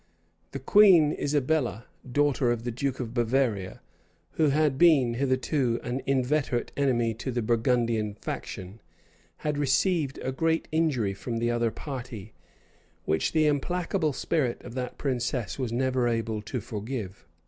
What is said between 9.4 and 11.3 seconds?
had received a great injury